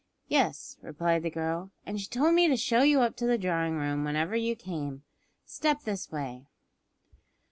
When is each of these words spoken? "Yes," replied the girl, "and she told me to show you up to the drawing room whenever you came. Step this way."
"Yes," 0.27 0.77
replied 0.81 1.21
the 1.21 1.29
girl, 1.29 1.69
"and 1.85 2.01
she 2.01 2.07
told 2.07 2.33
me 2.33 2.47
to 2.47 2.57
show 2.57 2.81
you 2.81 3.01
up 3.01 3.15
to 3.17 3.27
the 3.27 3.37
drawing 3.37 3.75
room 3.77 4.03
whenever 4.03 4.35
you 4.35 4.55
came. 4.55 5.03
Step 5.45 5.83
this 5.83 6.11
way." 6.11 6.47